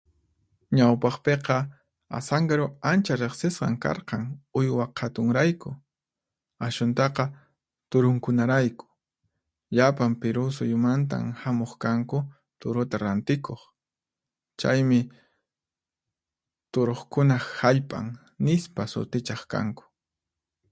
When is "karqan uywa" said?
3.83-4.85